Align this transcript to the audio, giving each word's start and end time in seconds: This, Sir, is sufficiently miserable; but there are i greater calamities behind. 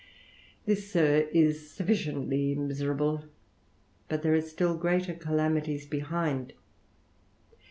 This, 0.65 0.91
Sir, 0.91 1.27
is 1.31 1.69
sufficiently 1.69 2.55
miserable; 2.55 3.25
but 4.09 4.23
there 4.23 4.33
are 4.33 4.37
i 4.37 4.77
greater 4.77 5.13
calamities 5.13 5.85
behind. 5.85 6.53